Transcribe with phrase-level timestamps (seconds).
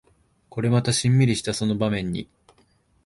[0.49, 2.27] これまたシンミリしたその場面に